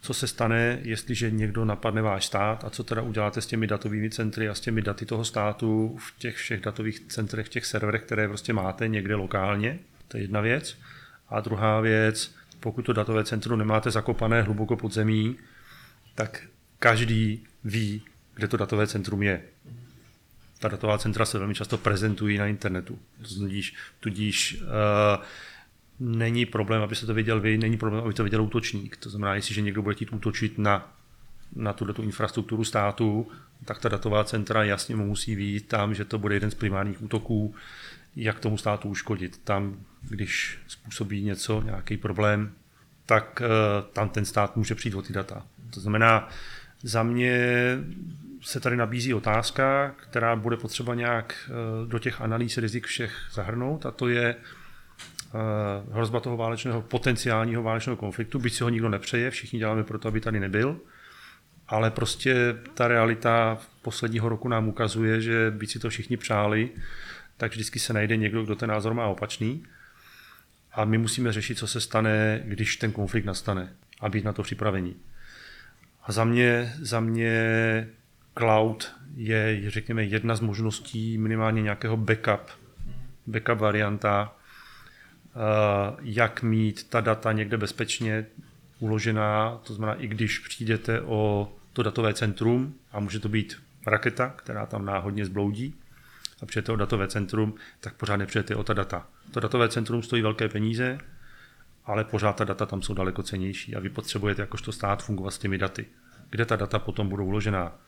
[0.00, 4.10] co se stane, jestliže někdo napadne váš stát a co teda uděláte s těmi datovými
[4.10, 8.02] centry a s těmi daty toho státu v těch všech datových centrech, v těch serverech,
[8.02, 9.78] které prostě máte někde lokálně.
[10.08, 10.78] To je jedna věc.
[11.28, 15.36] A druhá věc, pokud to datové centrum nemáte zakopané hluboko pod zemí,
[16.14, 16.42] tak
[16.78, 18.02] každý ví,
[18.34, 19.42] kde to datové centrum je.
[20.58, 22.98] Ta datová centra se velmi často prezentují na internetu.
[23.38, 25.24] Tudíž, tudíž uh,
[26.00, 28.96] není problém, aby se to věděl vy, není problém, aby to věděl útočník.
[28.96, 30.94] To znamená, jestliže někdo bude chtít útočit na,
[31.56, 33.28] na tuto infrastrukturu státu,
[33.64, 37.02] tak ta datová centra jasně mu musí vít tam, že to bude jeden z primárních
[37.02, 37.54] útoků,
[38.16, 39.40] jak tomu státu uškodit.
[39.44, 42.52] Tam, když způsobí něco, nějaký problém,
[43.06, 45.46] tak uh, tam ten stát může přijít o ty data.
[45.70, 46.28] To znamená,
[46.84, 47.38] za mě
[48.42, 53.86] se tady nabízí otázka, která bude potřeba nějak uh, do těch analýz rizik všech zahrnout,
[53.86, 54.36] a to je,
[55.34, 59.98] Eh, hrozba toho válečného, potenciálního válečného konfliktu, byť si ho nikdo nepřeje, všichni děláme pro
[59.98, 60.80] to, aby tady nebyl,
[61.68, 66.70] ale prostě ta realita posledního roku nám ukazuje, že byť si to všichni přáli,
[67.36, 69.64] tak vždycky se najde někdo, kdo ten názor má opačný.
[70.72, 74.42] A my musíme řešit, co se stane, když ten konflikt nastane a být na to
[74.42, 74.96] připravení.
[76.04, 77.88] A za mě, za mě
[78.38, 82.50] cloud je, řekněme, jedna z možností minimálně nějakého backup,
[83.26, 84.34] backup varianta,
[85.36, 88.26] Eh, jak mít ta data někde bezpečně
[88.78, 94.28] uložená, to znamená, i když přijdete o to datové centrum, a může to být raketa,
[94.36, 95.74] která tam náhodně zbloudí,
[96.42, 99.06] a přijete o datové centrum, tak pořád nepřijete o ta data.
[99.30, 100.98] To datové centrum stojí velké peníze,
[101.86, 105.38] ale pořád ta data tam jsou daleko cenější a vy potřebujete jakožto stát fungovat s
[105.38, 105.86] těmi daty.
[106.30, 107.78] Kde ta data potom budou uložená,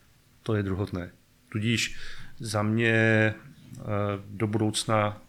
[0.42, 1.10] to je druhotné.
[1.48, 1.96] Tudíž
[2.38, 3.34] za mě eh,
[4.30, 5.22] do budoucna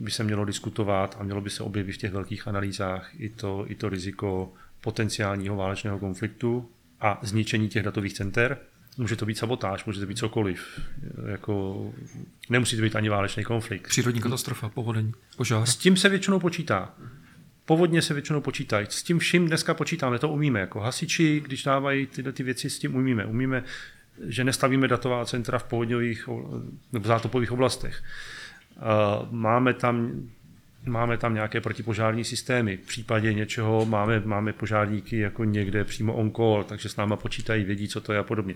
[0.00, 3.64] by se mělo diskutovat a mělo by se objevit v těch velkých analýzách i to,
[3.68, 8.58] i to riziko potenciálního válečného konfliktu a zničení těch datových center.
[8.98, 10.80] Může to být sabotáž, může to být cokoliv.
[11.26, 11.84] Jako,
[12.50, 13.88] nemusí to být ani válečný konflikt.
[13.88, 15.66] Přírodní katastrofa, povodení, požár.
[15.66, 16.94] S tím se většinou počítá.
[17.70, 18.86] Povodně se většinou počítají.
[18.90, 20.60] S tím vším dneska počítáme, to umíme.
[20.60, 23.26] Jako hasiči, když dávají tyhle ty věci, s tím umíme.
[23.26, 23.64] Umíme,
[24.26, 26.28] že nestavíme datová centra v povodňových
[26.92, 28.02] nebo zátopových oblastech.
[29.30, 30.12] Máme tam,
[30.86, 32.76] máme tam nějaké protipožární systémy.
[32.76, 37.64] V případě něčeho máme, máme požárníky jako někde přímo on call, takže s náma počítají,
[37.64, 38.54] vědí, co to je a podobně.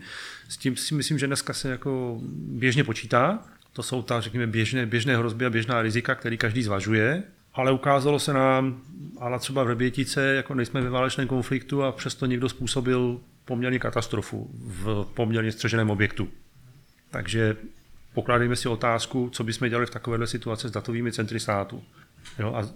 [0.49, 3.45] S tím si myslím, že dneska se jako běžně počítá.
[3.73, 7.23] To jsou ta, řekněme, běžné, běžné hrozby a běžná rizika, který každý zvažuje.
[7.55, 8.81] Ale ukázalo se nám,
[9.21, 14.51] ale třeba v Rebětice, jako nejsme ve válečném konfliktu a přesto někdo způsobil poměrně katastrofu
[14.55, 16.29] v poměrně střeženém objektu.
[17.11, 17.57] Takže
[18.15, 21.83] pokládejme si otázku, co bychom dělali v takovéhle situaci s datovými centry státu.
[22.39, 22.69] Jo, a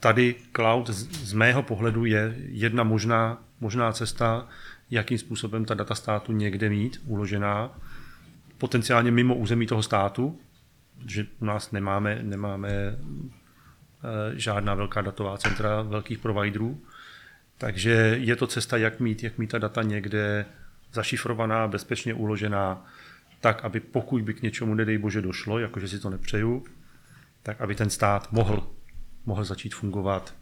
[0.00, 4.48] tady cloud z, z mého pohledu je jedna možná, možná cesta,
[4.90, 7.78] jakým způsobem ta data státu někde mít uložená,
[8.58, 10.38] potenciálně mimo území toho státu,
[11.06, 12.96] že u nás nemáme, nemáme
[14.34, 16.82] žádná velká datová centra velkých providerů,
[17.58, 20.46] takže je to cesta, jak mít, jak mít ta data někde
[20.92, 22.86] zašifrovaná, bezpečně uložená,
[23.40, 26.64] tak, aby pokud by k něčemu, nedej bože, došlo, jakože si to nepřeju,
[27.42, 28.70] tak aby ten stát mohl,
[29.26, 30.34] mohl začít fungovat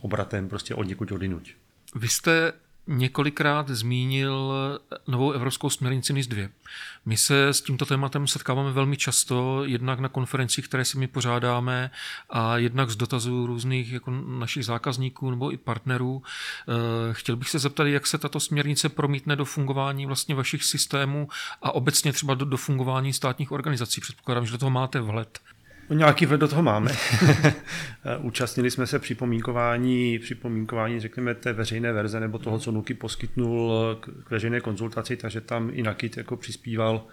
[0.00, 1.54] obratem prostě od někud odinuť.
[1.94, 2.52] Vy jste
[2.90, 4.52] několikrát zmínil
[5.08, 6.48] novou evropskou směrnici NIS 2.
[7.06, 11.90] My se s tímto tématem setkáváme velmi často, jednak na konferencích, které si my pořádáme
[12.30, 16.22] a jednak z dotazů různých jako našich zákazníků nebo i partnerů.
[16.22, 21.28] Eh, chtěl bych se zeptat, jak se tato směrnice promítne do fungování vlastně vašich systémů
[21.62, 24.00] a obecně třeba do, do fungování státních organizací.
[24.00, 25.40] Předpokládám, že do toho máte vhled.
[25.90, 26.90] No, nějaký vhled do toho máme.
[28.18, 33.72] Účastnili jsme se připomínkování, připomínkování, řekněme, té veřejné verze nebo toho, co Nuky poskytnul
[34.24, 37.06] k veřejné konzultaci, takže tam i Nakit jako přispíval,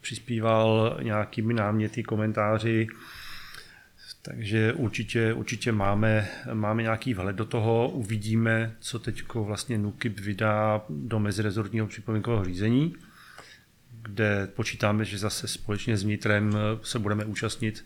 [0.00, 2.86] přispíval nějakými náměty, komentáři,
[4.22, 10.82] takže určitě, určitě máme, máme nějaký vhled do toho, uvidíme, co teď vlastně NUKIP vydá
[10.88, 12.94] do mezirezortního připomínkového řízení,
[14.02, 17.84] kde počítáme, že zase společně s vnitrem se budeme účastnit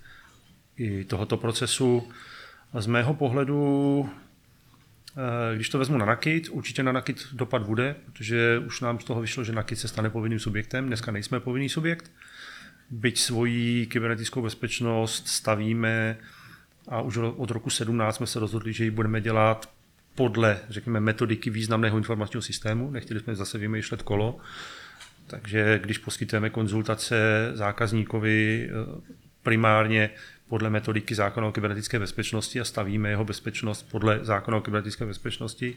[0.77, 2.09] i tohoto procesu.
[2.79, 4.11] Z mého pohledu,
[5.17, 9.05] eh, když to vezmu na Nakit, určitě na Nakit dopad bude, protože už nám z
[9.05, 10.87] toho vyšlo, že Nakit se stane povinným subjektem.
[10.87, 12.11] Dneska nejsme povinný subjekt.
[12.91, 16.17] Byť svoji kybernetickou bezpečnost stavíme
[16.89, 19.71] a už od roku 17 jsme se rozhodli, že ji budeme dělat
[20.15, 22.91] podle, řekněme, metodiky významného informačního systému.
[22.91, 24.39] Nechtěli jsme zase vymýšlet kolo.
[25.27, 29.01] Takže když poskytujeme konzultace zákazníkovi eh,
[29.43, 30.11] primárně
[30.53, 35.77] podle metodiky zákona o kybernetické bezpečnosti a stavíme jeho bezpečnost podle zákona o kybernetické bezpečnosti,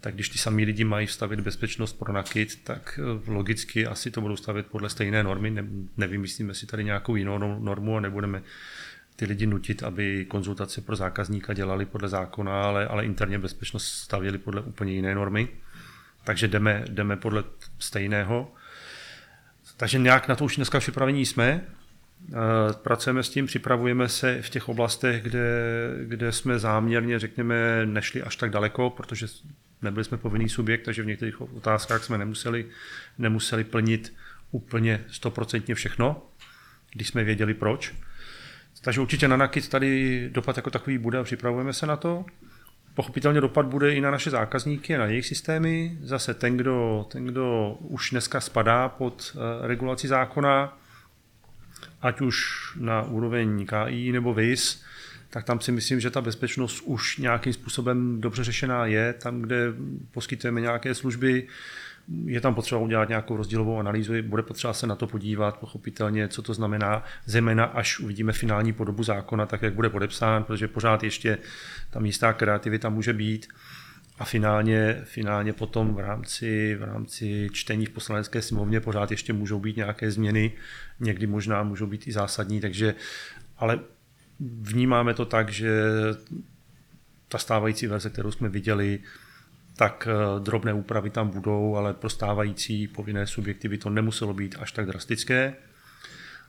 [0.00, 4.20] tak když ty samý lidi mají vstavit bezpečnost pro nakit, tak eh, logicky asi to
[4.20, 5.50] budou stavit podle stejné normy.
[5.50, 5.64] Ne,
[5.96, 8.42] nevymyslíme si tady nějakou jinou normu a nebudeme
[9.16, 14.38] ty lidi nutit, aby konzultace pro zákazníka dělali podle zákona, ale, ale interně bezpečnost stavěli
[14.38, 15.48] podle úplně jiné normy.
[16.24, 17.44] Takže jdeme, jdeme podle
[17.78, 18.52] stejného.
[19.76, 21.66] Takže nějak na to už dneska připravení jsme.
[22.82, 25.50] Pracujeme s tím, připravujeme se v těch oblastech, kde,
[26.04, 29.26] kde jsme záměrně, řekněme, nešli až tak daleko, protože
[29.82, 32.66] nebyli jsme povinný subjekt, takže v některých otázkách jsme nemuseli,
[33.18, 34.14] nemuseli plnit
[34.50, 36.22] úplně stoprocentně všechno,
[36.92, 37.94] když jsme věděli proč.
[38.80, 42.24] Takže určitě na Nakit tady dopad jako takový bude a připravujeme se na to.
[42.94, 45.98] Pochopitelně dopad bude i na naše zákazníky a na jejich systémy.
[46.00, 50.78] Zase ten, kdo, ten, kdo už dneska spadá pod eh, regulaci zákona,
[52.06, 52.36] ať už
[52.80, 54.82] na úroveň KI nebo VIS,
[55.30, 59.12] tak tam si myslím, že ta bezpečnost už nějakým způsobem dobře řešená je.
[59.12, 59.72] Tam, kde
[60.10, 61.46] poskytujeme nějaké služby,
[62.24, 66.42] je tam potřeba udělat nějakou rozdílovou analýzu, bude potřeba se na to podívat, pochopitelně, co
[66.42, 71.38] to znamená, zejména až uvidíme finální podobu zákona, tak jak bude podepsán, protože pořád ještě
[71.90, 73.48] tam jistá kreativita může být.
[74.18, 79.60] A finálně, finálně potom v rámci, v rámci čtení v poslanecké sněmovně pořád ještě můžou
[79.60, 80.52] být nějaké změny,
[81.00, 82.94] někdy možná můžou být i zásadní, takže,
[83.56, 83.80] ale
[84.40, 85.70] vnímáme to tak, že
[87.28, 88.98] ta stávající verze, kterou jsme viděli,
[89.76, 94.56] tak eh, drobné úpravy tam budou, ale pro stávající povinné subjekty by to nemuselo být
[94.58, 95.54] až tak drastické.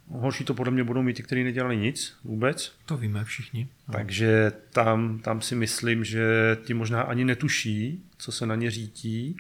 [0.10, 2.76] Horší to podle mě budou mít ty, kteří nedělali nic vůbec.
[2.86, 3.68] To víme všichni.
[3.92, 9.38] Takže tam, tam si myslím, že ti možná ani netuší, co se na ně řítí.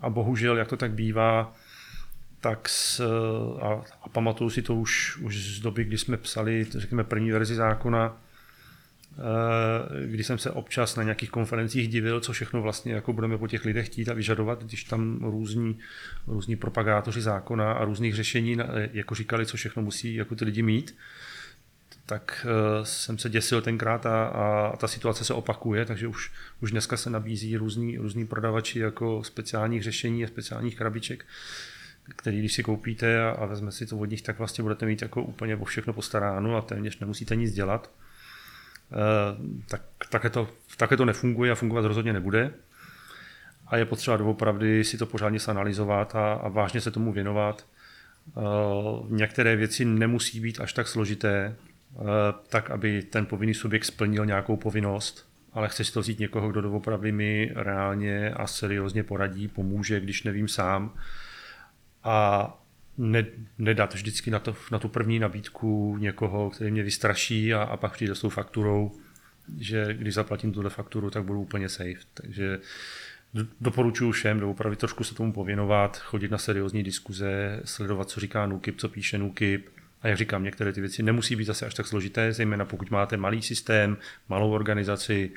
[0.00, 1.54] A bohužel, jak to tak bývá,
[2.40, 3.00] tak s,
[3.60, 7.54] a, a pamatuju si to už, už z doby, kdy jsme psali, řekněme, první verzi
[7.54, 8.16] zákona,
[9.18, 13.48] Eh, kdy jsem se občas na nějakých konferencích divil, co všechno vlastně jako budeme po
[13.48, 15.78] těch lidech chtít a vyžadovat, když tam různí,
[16.26, 18.56] různí propagátoři zákona a různých řešení
[18.92, 20.96] jako říkali, co všechno musí jako ty lidi mít,
[22.06, 26.70] tak eh, jsem se děsil tenkrát a, a ta situace se opakuje, takže už, už
[26.70, 31.24] dneska se nabízí různí, různí prodavači jako speciálních řešení a speciálních krabiček,
[32.16, 35.02] který když si koupíte a, a vezme si to od nich, tak vlastně budete mít
[35.02, 37.90] jako úplně o všechno postaráno a téměř nemusíte nic dělat.
[38.92, 39.36] Eh,
[39.68, 42.50] tak, také, to, také to nefunguje a fungovat rozhodně nebude.
[43.66, 47.66] A je potřeba doopravdy si to pořádně zanalizovat a, a vážně se tomu věnovat.
[48.28, 48.40] Eh,
[49.08, 51.56] některé věci nemusí být až tak složité,
[51.94, 52.02] eh,
[52.48, 56.60] tak aby ten povinný subjekt splnil nějakou povinnost, ale chce si to vzít někoho, kdo
[56.60, 60.94] doopravdy mi reálně a seriózně poradí, pomůže, když nevím sám.
[62.04, 62.54] A
[62.98, 63.26] ne,
[63.58, 67.92] nedat vždycky na, to, na tu první nabídku někoho, který mě vystraší a, a pak
[67.92, 68.92] přijde s tou fakturou,
[69.58, 72.00] že když zaplatím tuhle fakturu, tak budu úplně safe.
[72.14, 72.60] Takže
[73.60, 78.80] doporučuji všem opravdu trošku se tomu pověnovat, chodit na seriózní diskuze, sledovat, co říká NUKIP,
[78.80, 79.68] co píše NUKIP.
[80.02, 83.16] A jak říkám, některé ty věci nemusí být zase až tak složité, zejména pokud máte
[83.16, 83.96] malý systém,
[84.28, 85.30] malou organizaci,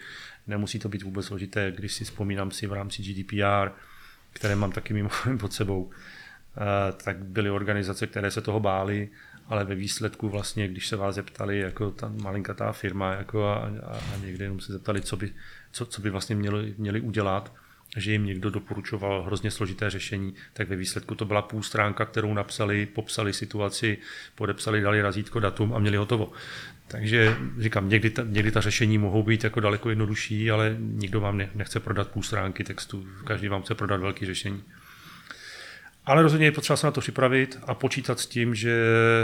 [0.48, 3.72] nemusí to být vůbec složité, když si vzpomínám si v rámci GDPR,
[4.34, 5.92] které mám taky mimo pod sebou,
[7.04, 9.10] tak byly organizace, které se toho bály,
[9.48, 13.98] ale ve výsledku vlastně, když se vás zeptali, jako ta malinkatá firma, jako a, a,
[14.14, 15.32] a někde jenom se zeptali, co by,
[15.72, 17.54] co, co by vlastně měli, měli udělat,
[17.98, 22.34] že jim někdo doporučoval hrozně složité řešení, tak ve výsledku to byla půl stránka, kterou
[22.34, 23.98] napsali, popsali situaci,
[24.36, 26.32] podepsali, dali razítko, datum a měli hotovo.
[26.88, 31.42] Takže říkám, někdy ta, někdy ta řešení mohou být jako daleko jednodušší, ale nikdo vám
[31.56, 34.64] nechce prodat půl stránky textu, každý vám chce prodat velké řešení.
[36.06, 38.78] Ale rozhodně je potřeba se na to připravit a počítat s tím, že,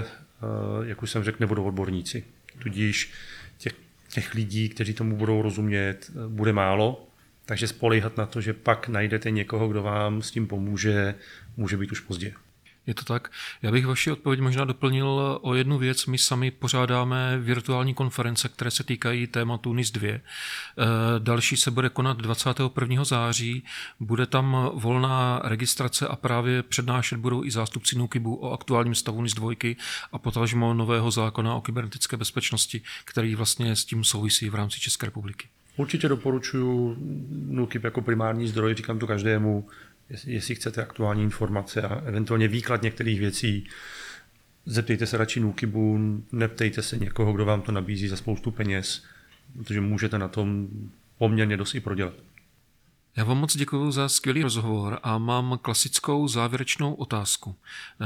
[0.04, 2.24] eh, jak už jsem řekl, nebudou odborníci.
[2.60, 3.12] Tudíž
[3.58, 3.74] těch,
[4.10, 7.08] těch lidí, kteří tomu budou rozumět, eh, bude málo,
[7.46, 11.16] takže spolehat na to, že pak najdete někoho, kdo vám s tím pomůže,
[11.58, 12.34] může být už pozdě.
[12.88, 13.32] Je to tak?
[13.62, 16.06] Já bych vaši odpověď možná doplnil o jednu věc.
[16.06, 20.08] My sami pořádáme virtuální konference, které se týkají tématu NIS 2.
[20.08, 20.22] Eh,
[21.20, 23.04] další se bude konat 21.
[23.04, 23.64] září.
[24.00, 29.34] Bude tam volná registrace a právě přednášet budou i zástupci NUKIBu o aktuálním stavu NIS
[29.34, 29.76] 2
[30.12, 35.06] a potažmo nového zákona o kybernetické bezpečnosti, který vlastně s tím souvisí v rámci České
[35.06, 35.48] republiky.
[35.78, 36.96] Určitě doporučuji
[37.30, 39.68] NUKIB jako primární zdroj, říkám to každému,
[40.10, 43.68] jestli chcete aktuální informace a eventuálně výklad některých věcí,
[44.66, 46.00] zeptejte se radši Nukibu,
[46.32, 49.04] neptejte se někoho, kdo vám to nabízí za spoustu peněz.
[49.54, 50.68] protože můžete na tom
[51.18, 52.14] poměrně dost i prodělat.
[53.18, 57.56] Já vám moc děkuji za skvělý rozhovor a mám klasickou závěrečnou otázku.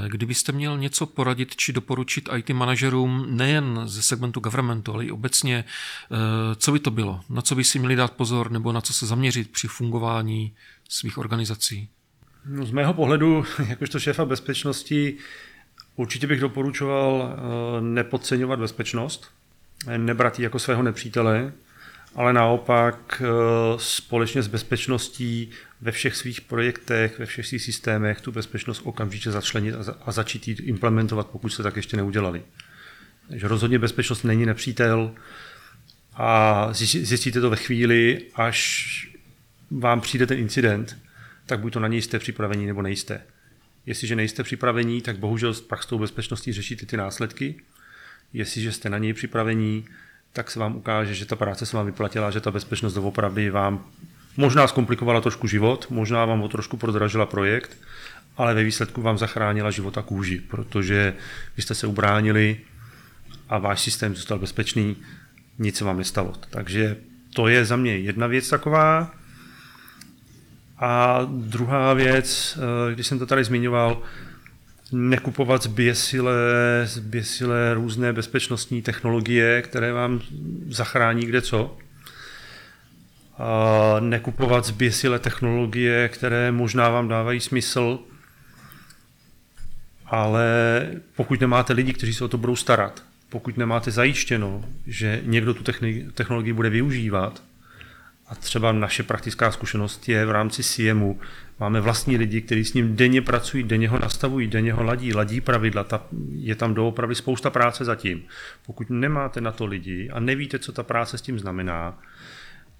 [0.07, 5.63] Kdybyste měl něco poradit či doporučit IT manažerům nejen ze segmentu governmentu, ale i obecně,
[6.11, 6.15] eh,
[6.55, 7.21] co by to bylo?
[7.29, 10.53] Na co by si měli dát pozor nebo na co se zaměřit při fungování
[10.89, 11.89] svých organizací?
[12.45, 15.17] No, z mého pohledu, jakožto šéfa bezpečnosti,
[15.95, 19.31] určitě bych doporučoval eh, nepodceňovat bezpečnost,
[19.97, 21.53] nebrat ji jako svého nepřítele,
[22.15, 23.27] ale naopak eh,
[23.77, 25.49] společně s bezpečností
[25.81, 30.55] ve všech svých projektech, ve všech svých systémech tu bezpečnost okamžitě začlenit a začít ji
[30.55, 32.43] implementovat, pokud se tak ještě neudělali.
[33.29, 35.15] Takže rozhodně bezpečnost není nepřítel
[36.13, 39.07] a zjistíte to ve chvíli, až
[39.71, 40.97] vám přijde ten incident,
[41.45, 43.21] tak buď to na něj jste připravení nebo nejste.
[43.85, 47.55] Jestliže nejste připravení, tak bohužel pak s tou bezpečností řešíte ty následky.
[48.33, 49.85] Jestliže jste na něj připravení,
[50.33, 53.85] tak se vám ukáže, že ta práce se vám vyplatila, že ta bezpečnost doopravdy vám
[54.37, 57.77] možná zkomplikovala trošku život, možná vám o trošku prodražila projekt,
[58.37, 61.13] ale ve výsledku vám zachránila život a kůži, protože
[61.57, 62.57] vy jste se ubránili
[63.49, 64.95] a váš systém zůstal bezpečný,
[65.59, 66.33] nic se vám nestalo.
[66.49, 66.97] Takže
[67.33, 69.11] to je za mě jedna věc taková.
[70.77, 74.01] A druhá věc, eh, když jsem to tady zmiňoval,
[74.91, 76.33] nekupovat zběsile,
[76.83, 80.21] zběsile různé bezpečnostní technologie, které vám
[80.67, 81.77] zachrání kde co.
[83.37, 87.99] A nekupovat zběsile technologie, které možná vám dávají smysl,
[90.05, 90.45] ale
[91.15, 95.63] pokud nemáte lidi, kteří se o to budou starat, pokud nemáte zajištěno, že někdo tu
[96.13, 97.41] technologii bude využívat,
[98.31, 101.19] a třeba naše praktická zkušenost je v rámci CMu.
[101.61, 105.41] Máme vlastní lidi, kteří s ním denně pracují, denně ho nastavují, denně ho ladí, ladí
[105.41, 105.83] pravidla.
[105.83, 108.23] Ta, je tam doopravdy spousta práce zatím.
[108.65, 111.99] Pokud nemáte na to lidi a nevíte, co ta práce s tím znamená,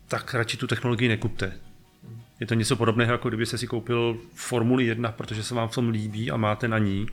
[0.08, 1.54] tak radši tu technologii nekupte.
[2.40, 5.90] Je to něco podobného, jako kdybyste si koupil Formuli 1, protože se vám v tom
[5.90, 7.06] líbí a máte na ní,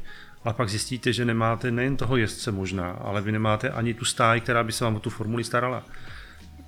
[0.44, 4.40] ale pak zjistíte, že nemáte nejen toho jezdce možná, ale vy nemáte ani tu stáj,
[4.40, 5.84] která by se vám o tu formuli starala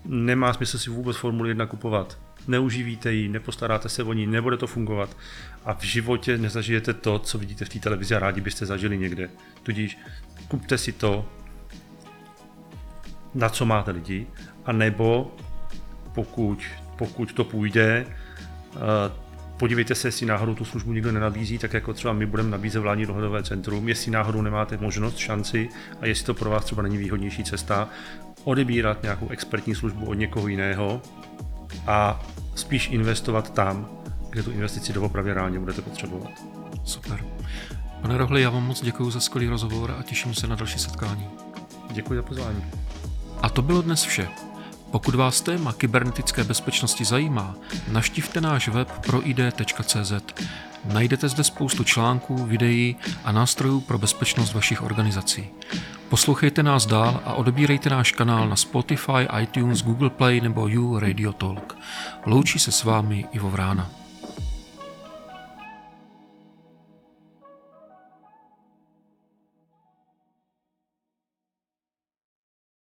[0.05, 2.19] nemá smysl si vůbec Formuli 1 kupovat.
[2.51, 5.17] Neuživíte ji, nepostaráte se o ní, nebude to fungovat
[5.65, 9.31] a v životě nezažijete to, co vidíte v té televizi a rádi byste zažili někde.
[9.63, 9.99] Tudíž
[10.49, 11.29] kupte si to,
[13.35, 14.27] na co máte lidi,
[14.65, 15.37] a nebo
[16.15, 16.63] pokud,
[16.97, 18.79] pokud to půjde, eh,
[19.57, 23.07] podívejte se, jestli náhodou tu službu nikdo nenabízí, tak jako třeba my budeme nabízet vládní
[23.07, 25.69] dohledové centrum, jestli náhodou nemáte možnost, šanci
[26.01, 27.89] a jestli to pro vás třeba není výhodnější cesta,
[28.45, 31.03] odebírat nějakou expertní službu od někoho jiného
[31.87, 32.23] a
[32.55, 33.89] spíš investovat tam,
[34.31, 36.31] kde tu investici doopravdy reálně budete potřebovat.
[36.85, 37.25] Super.
[38.03, 41.27] Pane Rohli, já vám moc děkuji za skvělý rozhovor a těším se na další setkání.
[41.91, 42.65] Děkuji za pozvání.
[43.43, 44.29] A to bylo dnes vše.
[44.91, 47.55] Pokud vás téma kybernetické bezpečnosti zajímá,
[47.93, 50.13] navštivte náš web proid.cz.
[50.85, 55.49] Najdete zde spoustu článků, videí a nástrojů pro bezpečnost vašich organizací.
[56.09, 61.33] Poslouchejte nás dál a odebírejte náš kanál na Spotify, iTunes, Google Play nebo You Radio
[61.33, 61.79] Talk.
[62.27, 64.00] Loučí se s vámi Ivo Vrána.